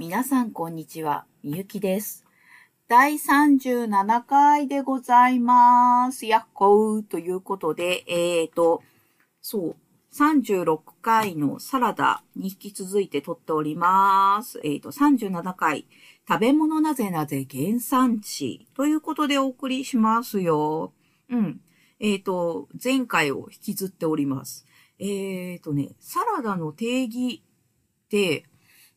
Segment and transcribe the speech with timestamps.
[0.00, 2.24] 皆さんこんにちは、みゆきです。
[2.88, 6.24] 第37回でございます。
[6.24, 8.82] やっほーということで、えーと、
[9.42, 9.76] そう、
[10.14, 14.58] 36回のサラダに引き続いて撮っております。
[14.64, 15.84] えーと、37回、
[16.26, 20.94] 食べ物なぜなぜ原産地ということでお送りしますよ。
[21.28, 21.60] うん。
[21.98, 24.64] えーと、前回を引きずっております。
[24.98, 27.42] えーとね、サラダの定義
[28.06, 28.46] って、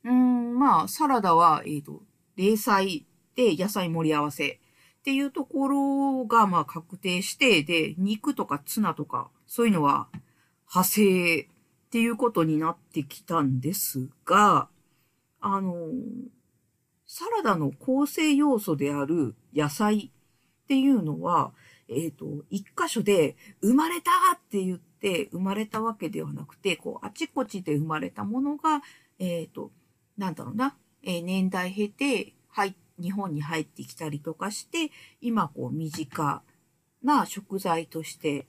[0.05, 2.01] うん、まあ、サラダは、えっ、と、
[2.35, 4.57] 零菜で野菜盛り合わせっ
[5.03, 10.07] ていうところが、まあ、確定して、で、肉とかツナとか、そういうのは
[10.69, 11.47] 派生っ
[11.91, 14.67] ていうことになってきたんですが、
[15.39, 15.89] あの、
[17.05, 20.11] サラダの構成要素である野菜
[20.63, 21.51] っていうのは、
[21.89, 28.81] えっ、と、一箇所で生まれたって言って生まれたわけではなくて、こう、あちこちで生まれたものが、
[29.19, 29.71] えっ、と、
[30.17, 36.43] なんだろうな、えー年代経て、はい、日本に入ってきたりとかして、今こう身近
[37.03, 38.45] な食材として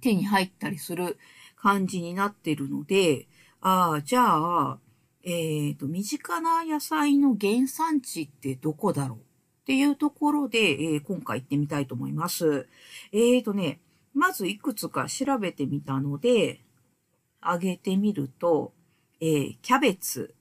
[0.00, 1.18] 手に入ったりする
[1.56, 3.26] 感じになってるので、
[3.60, 4.78] ああ、じゃあ、
[5.22, 9.20] えっ、と、身近な野菜の原産地ってどこだろうっ
[9.64, 12.68] ていうところで、えー今回行ってみたいと思います。
[13.12, 13.80] えっ、とね、
[14.12, 16.60] まずいくつか調べてみたので、
[17.40, 18.73] 挙げてみると、
[19.20, 20.34] えーキャベツ、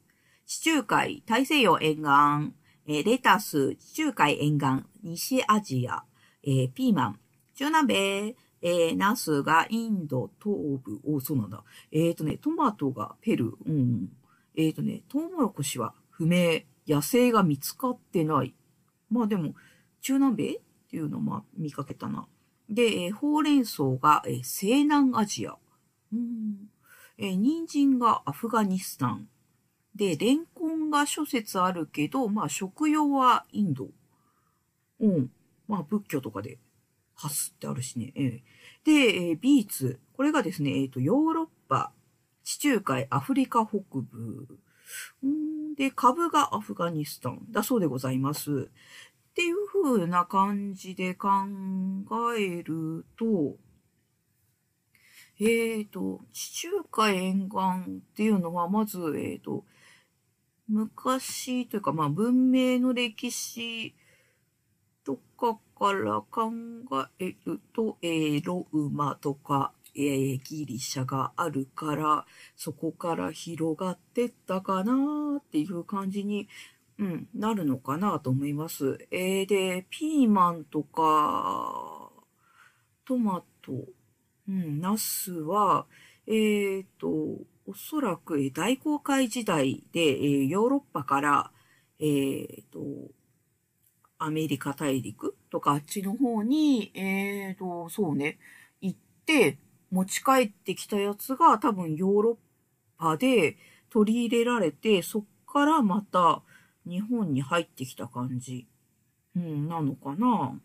[0.46, 2.54] 地中海、大西洋沿岸、
[2.88, 6.04] えーレタス、地中海沿岸、西アジア、
[6.44, 7.20] えーピーマン、
[7.56, 11.64] 中南米、えーナスがインド東部、お、そうなんだ。
[11.92, 14.10] えっ、とね、トマトがペルー、うん。
[14.56, 18.54] えっ、とね、トウモロコシは不明、野生が見つかってない。
[19.10, 19.54] まあでも、
[20.02, 22.28] 中南米っていうのも見かけたな。
[22.70, 25.58] で、えーほうれん草が、えー西南アジア。
[27.28, 29.28] え人参がアフガニスタン。
[29.96, 33.90] で、レンコンが諸説あるけど、まあ食用はインド。
[35.00, 35.32] うん。
[35.68, 36.58] まあ仏教とかで
[37.16, 38.12] ハスってあるしね。
[38.16, 38.42] えー
[38.84, 38.92] で、
[39.32, 40.00] えビーツ。
[40.18, 41.94] これがですね、えっ、と、ヨーロッパ、
[42.44, 44.60] 地中海、アフリカ北部。
[45.78, 48.70] で、株がアフガニスタンだそうでございます。
[49.32, 51.30] っていう風な感じで考
[52.38, 53.58] えると、
[55.40, 57.58] えーと、地中海沿岸
[57.90, 59.66] っていうのは、まず、えーと、
[60.68, 63.96] 昔というか、まあ、文明の歴史
[65.04, 66.52] とかから考
[67.20, 76.48] えると、えーローマとか、えーギリシャがあるから、そこから広がってったかなっていう感じに、
[77.00, 79.06] うん、なるのかなと思います。
[79.12, 82.10] えーで、ピーマンとか、
[83.06, 83.74] トマト、
[84.48, 85.86] うん、ナスは、
[86.28, 87.08] えーと、
[87.66, 91.52] おそらく大航海時代で、えーヨーロッパから、
[92.00, 92.80] えーと、
[94.18, 98.38] アメリカ大陸とかあっちの方に、えーと、そうね、
[98.82, 99.58] 行って
[99.92, 102.36] 持ち帰ってきたやつが多分ヨーロッ
[102.98, 103.58] パで
[103.90, 106.42] 取り入れられて、そっからまた
[106.86, 108.68] 日本に入ってきた感じ、
[109.36, 110.60] うん、なのかな。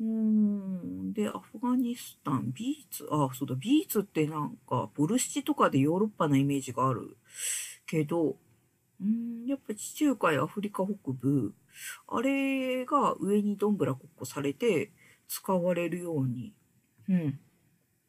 [0.00, 1.12] うーん。
[1.12, 7.16] で、アフガニスタン、ビーツ、あ、そうだ、ビーツってなんか、ボルシチとかでヨーロッパのイメージがある
[7.86, 11.54] けど、うーん、やっぱ地中海、アフリカ北部、
[12.08, 14.92] あれが上にどんぶらこっこされて
[15.28, 16.52] 使われるように、
[17.08, 17.38] うん、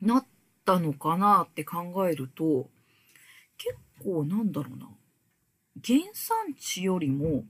[0.01, 0.25] なっ
[0.65, 2.69] たのかなって考えると、
[3.57, 4.89] 結構なんだろうな。
[5.85, 7.45] 原産地よりも、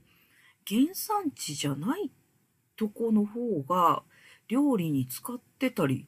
[0.68, 2.12] 原産地じゃない
[2.76, 4.04] とこの方が、
[4.48, 6.08] 料理に使ってたり、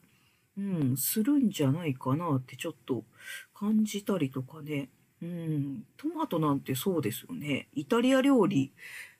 [0.57, 3.03] うん、するんじゃないかなってちょっと
[3.53, 4.89] 感じたりとかね。
[5.21, 7.67] うん、トマトなんてそうですよね。
[7.73, 8.71] イタリア料理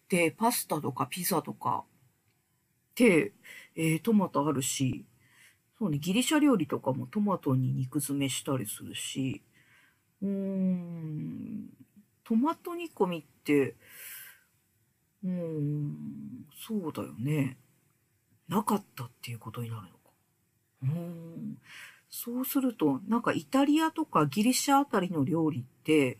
[0.09, 1.83] でパスタとかピザとか
[2.95, 3.31] で、
[3.75, 5.05] えートマトあるし、
[5.79, 9.43] そうね、ギリシャ料理とかもトマトに肉詰めしたりするし、
[10.21, 11.69] うーん、
[12.25, 13.75] トマト煮込みって、
[15.23, 17.57] うーん、そうだよね。
[18.49, 19.95] なかったっていうことになるのか。
[20.83, 21.57] うーん。
[22.09, 26.17] そうすると、なんかイタリアとかギリシャあたりの料理って、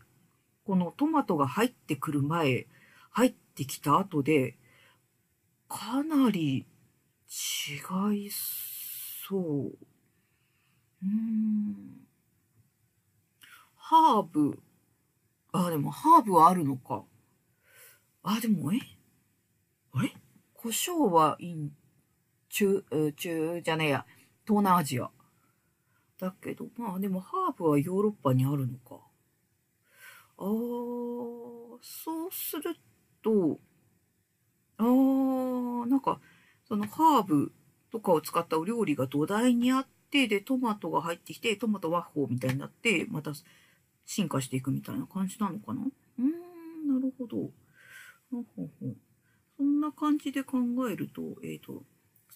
[0.66, 2.68] このトマトが入ってくる前、
[3.10, 4.56] 入ってきた後で、
[5.68, 6.68] かなり
[7.28, 9.42] 違いそう。
[9.42, 12.08] うーん。
[13.76, 14.62] ハーブ。
[15.52, 17.04] あ、でもハーブはあるのか。
[18.22, 18.78] あ、でも、え？
[19.94, 20.14] あれ？
[20.54, 21.72] 胡椒はイン、
[22.50, 22.84] 中、
[23.16, 24.06] 中じゃねえや、
[24.46, 25.10] 東南アジア。
[26.20, 29.00] だけど、まあでもハーブはヨーロッパにあるのか。
[30.38, 32.76] あー、そうする
[33.22, 33.60] と、
[34.78, 36.20] あー、なんか、
[36.68, 37.52] そのハーブ
[37.92, 43.32] とかを使ったお料理が土台にあって、で、トマトが入ってきて、トマトワッホーみたいになって、また
[44.06, 45.82] 進化していくみたいな感じなのかな？
[45.82, 47.38] うーん、なるほど。
[48.32, 48.96] ほほほ
[49.58, 50.58] そんな感じで考
[50.90, 51.84] えると、えっ、と、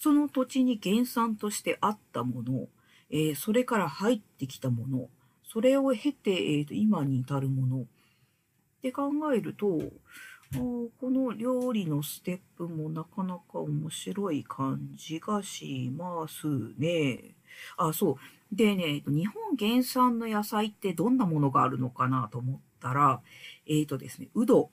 [0.04, 2.68] その土地に原産としてあったもの、
[3.10, 5.08] えーそれから入ってきたもの、
[5.46, 7.86] それを経て、えーと今に至るものっ
[8.82, 9.80] て考えると、
[10.60, 16.48] この料理のステップもなかなか面白い感じがします
[16.78, 17.36] ね。
[17.78, 18.16] あ、そう。
[18.52, 23.22] でね、日本原産の野菜ってどんなものがあるのかなと思ったら、
[23.66, 24.70] えっ、とですね、うど、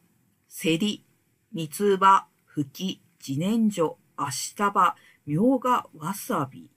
[0.48, 1.04] せり、
[1.52, 4.96] 三つ葉、ふき、自然薯、アシタバ、
[5.30, 6.68] みょうが、わさび。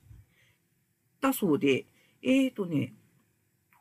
[1.20, 1.88] だそうで、
[2.22, 2.94] えっ、とね、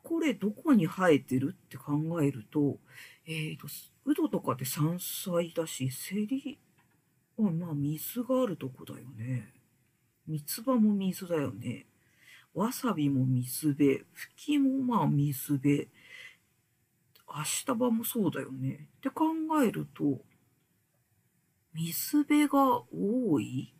[0.01, 1.93] これどこに生えてるって考
[2.23, 2.79] えると、
[3.27, 3.67] えっ、と、
[4.05, 6.57] うどとかって山菜だし、せり
[7.37, 9.53] はまあ水があるとこだよね。
[10.25, 11.85] 三つ葉も水だよね。
[12.55, 15.87] わさびも水辺、ふきもまあ水辺、
[17.27, 18.89] 明日葉もそうだよね。
[18.97, 19.25] って考
[19.63, 20.19] えると、
[21.75, 23.75] 水辺が多い？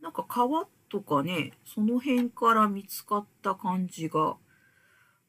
[0.00, 4.36] なんか川とかね、その辺から見つかった感じが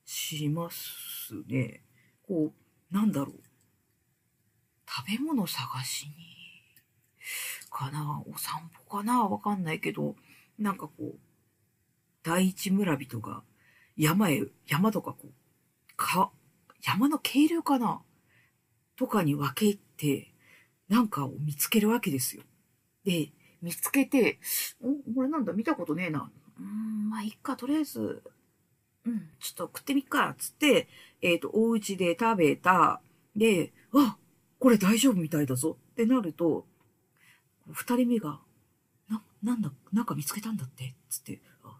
[0.05, 1.81] しますね。
[2.27, 2.53] こ
[2.91, 3.39] う、なんだろう。
[4.87, 6.13] 食べ物探しに、
[7.69, 8.21] かな？
[8.27, 9.23] お散歩かな？
[9.23, 10.15] わかんないけど、
[10.59, 11.15] なんかこう、
[12.21, 13.43] 第一村人が
[13.97, 15.31] 山へ、山とかこう、
[15.95, 16.31] か、
[16.81, 18.01] 山の渓流かな？
[18.95, 20.33] とかに分け入って、
[20.89, 22.43] なんかを見つけるわけですよ。
[23.03, 24.39] で、見つけて、
[24.81, 25.53] お、これなんだ？
[25.53, 26.29] 見たことねえな。
[26.59, 28.23] うーん、まあ、いっか、とりあえず、
[29.05, 30.87] うん、ちょっと食ってみっか、つって、
[31.21, 33.01] えっ、と、お家で食べた。
[33.35, 34.17] で、あ、
[34.59, 36.65] これ大丈夫みたいだぞってなると、
[37.71, 38.39] 二人目が、
[39.09, 41.77] な、なんだ、なんか見つけたんだって、つって、あ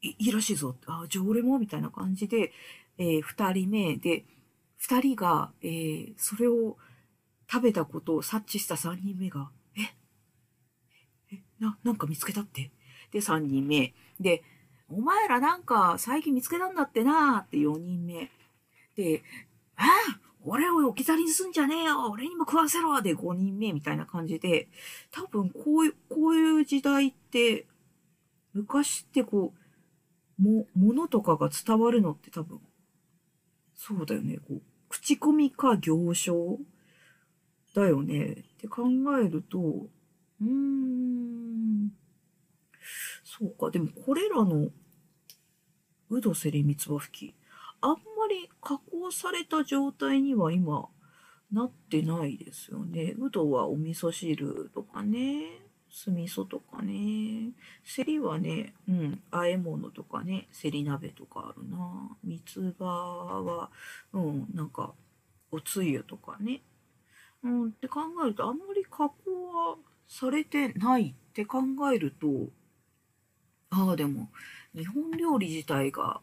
[0.00, 0.76] いいらしいぞ。
[0.86, 2.52] あ、じゃあ俺も、みたいな感じで、
[2.98, 4.24] えー二人目で、
[4.76, 6.76] 二人が、えーそれを
[7.50, 9.50] 食べたことを察知した三人目が、
[11.60, 12.70] な、なんか見つけたって？
[13.10, 13.94] で、三人目。
[14.20, 14.42] で、
[14.88, 18.30] お前らなんか最近見つけたんだってなーって四人目。
[18.96, 19.22] で、
[19.76, 24.68] ああ俺を置き去りにすんじゃねえよ俺にも食わせろで五人目みたいな感じで、
[25.10, 27.66] 多分こういう、こういう時代って、
[28.54, 29.52] 昔ってこ
[30.38, 32.60] う、も、物とかが伝わるのって多分、
[33.74, 34.38] そうだよね。
[34.38, 36.58] こう、口コミか行商
[37.74, 38.30] だよね。
[38.30, 38.84] って考
[39.20, 39.86] えると、
[40.40, 41.90] うん。
[43.24, 43.70] そうか。
[43.70, 44.70] でもこれらの、
[46.10, 47.34] うどせりみつば吹き、
[47.80, 47.96] あんま
[48.28, 50.88] り加工された状態には今、
[51.52, 53.14] なってないですよね。
[53.18, 57.52] うどはお味噌汁とかね、酢味噌とかね、
[57.84, 62.16] せりはね、うん、和え物とかね、せり鍋とかあるな。
[62.22, 63.70] 三つ葉は、
[64.12, 64.94] うん、なんか、
[65.50, 66.62] おつゆとかね。
[67.42, 69.12] うん、って考えると、あんまり加工
[69.52, 69.76] は
[70.08, 71.60] されてないって考
[71.94, 72.26] えると、
[73.70, 74.30] ああ、でも、
[74.74, 76.20] 日本料理自体が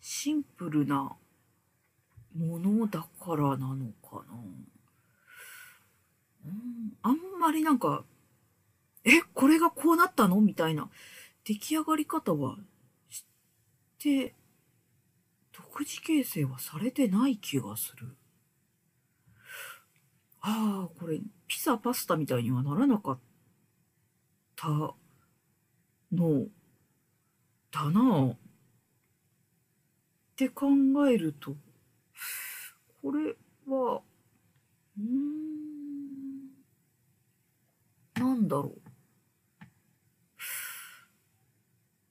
[0.00, 1.14] シンプルな
[2.34, 4.34] ものだからなのかな。
[6.46, 8.04] うん、あんまりなんか、
[9.04, 10.40] え、これがこうなったの？
[10.40, 10.88] みたいな
[11.44, 12.56] 出来上がり方は
[13.10, 13.24] し
[13.98, 14.34] て、
[15.52, 18.16] 独自形成はされてない気がする。
[20.48, 23.18] ああ、これ、ピザ、パスタみたいにはならなかっ
[24.54, 24.68] た
[26.12, 26.46] の、
[27.72, 28.28] だな。
[28.28, 28.36] っ
[30.36, 30.68] て考
[31.08, 31.56] えると、
[33.02, 33.34] これ
[33.66, 34.02] は、
[34.96, 36.50] うん、
[38.14, 38.80] なんだろう。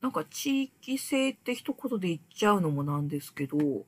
[0.02, 3.86] なんか地域性って一言で言っちゃうのもなんですけど、う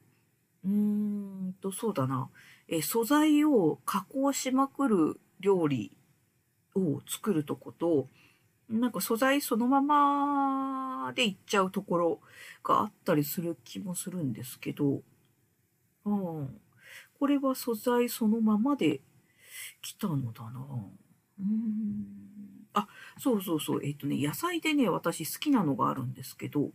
[0.65, 2.29] ーんと、そうだな。
[2.67, 5.95] え、素材を加工しまくる料理
[6.75, 8.07] を作るとこと、
[8.69, 12.21] なんか素材そのままでいっちゃうところ
[12.63, 15.01] があったりする気もするんですけど、
[16.05, 16.61] うん、
[17.19, 19.01] これは素材そのままで
[19.81, 20.61] 来たのだな。
[21.39, 22.07] うーん。
[22.73, 22.87] あ、
[23.19, 23.81] そうそうそう。
[23.85, 26.71] えっ、とね、野菜でね、私好きなのがあるんですけど、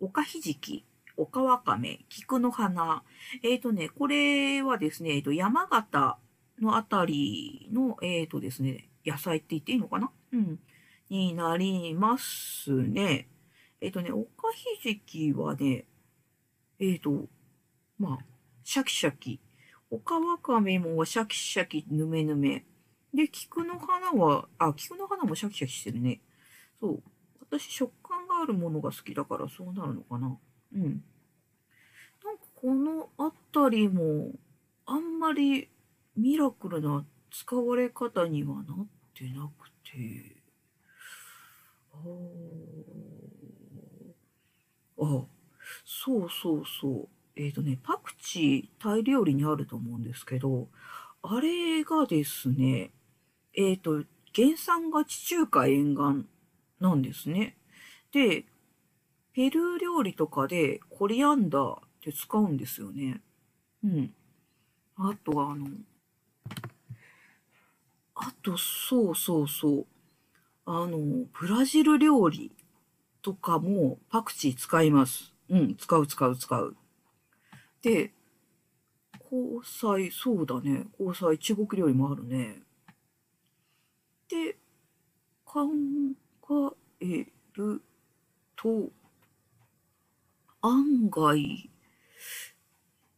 [0.00, 0.84] おかひじき、
[1.16, 3.02] おかわかめ、菊の花。
[3.42, 6.18] えっ、とね、これはですね、えっ、と、山形
[6.60, 10.10] のあたりの、えっ、とですね、野菜って言っていいのかな？
[10.32, 10.58] うん。
[11.08, 13.28] になりますね。
[13.80, 15.86] えっ、とね、おかひじきはね、
[16.78, 17.28] えっ、と、
[17.98, 18.18] まあ、
[18.64, 19.40] シャキシャキ。
[19.90, 22.64] オカワカメもシャキシャキ、ぬめぬめ。
[23.14, 26.20] で、菊の花は、あ、菊の花もシャキシャキしてるね。
[26.80, 27.02] そう。
[27.40, 30.36] 私、食感があるものが好きだからそうなるのかな。
[30.74, 31.04] うん。
[32.24, 34.32] なんかこのあたりも、
[34.86, 35.68] あんまり
[36.16, 40.36] ミラクルな使われ方にはなってなくて。
[41.92, 42.96] ああ。
[44.98, 45.26] あ、
[45.84, 47.08] そうそうそう。
[47.36, 50.68] えっ、ー、とね、パクチー、タイ料理にあると思うんですけど、
[51.22, 52.90] あれがですね、
[53.54, 54.04] えっ、ー、と、
[54.34, 56.26] 原産が地中海沿岸
[56.80, 57.56] なんですね。
[58.12, 58.44] で、
[59.36, 63.20] ペルー料理とかでコリアンダーって使うんですよね。
[63.84, 64.14] うん。
[64.96, 65.66] あとはあの、
[68.14, 69.86] あと、そうそうそう。
[70.64, 72.50] あの、ブラジル料理
[73.20, 75.34] とかもパクチー使います。
[75.50, 76.74] うん、使う使う使う。
[77.82, 78.14] で、
[79.30, 80.86] 交際、そうだね。
[80.98, 82.62] 交際、中国料理もあるね。
[84.30, 84.56] で、
[85.44, 85.68] 考
[87.00, 87.82] える
[88.56, 88.90] と、
[90.66, 91.70] 案外、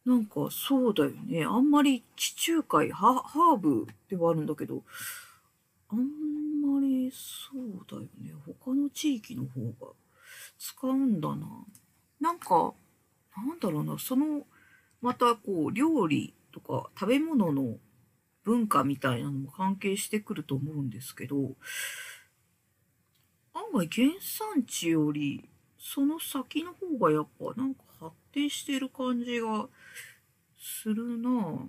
[0.04, 1.44] なんかそうだよね。
[1.44, 4.82] あんまり地中海、ハハーブではあるんだけど、
[5.88, 5.98] あん
[6.60, 8.32] まりそうだよね。
[8.62, 9.92] 他の地域の方が
[10.58, 11.46] 使うんだな。
[12.20, 12.74] なんか、
[13.36, 14.46] なんだろうな、その、
[15.00, 17.78] またこう、料理とか食べ物の
[18.44, 21.54] 文化みたいなのも関係してくると思うんですけど、
[23.54, 29.68] 案外原産地より、その先の方がやっぱなんか発展してる感じが
[30.58, 31.68] するなぁ。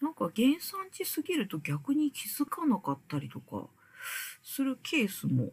[0.00, 3.66] なんか原産地すぎると逆に気づかなかったりとか
[4.42, 5.50] するケースも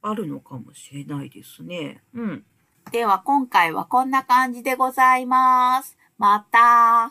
[0.00, 2.02] あるのかもしれないですね。
[2.14, 2.44] うん。
[2.92, 5.96] では今回はこんな感じでございます。
[6.16, 7.10] また。